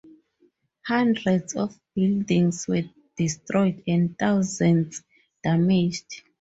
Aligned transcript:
Hundreds 0.87 1.55
of 1.55 1.79
buildings 1.93 2.67
were 2.67 2.81
destroyed 3.15 3.83
and 3.85 4.17
thousands 4.17 5.03
damaged. 5.43 6.23